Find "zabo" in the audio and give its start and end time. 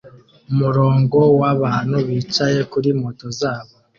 3.39-3.73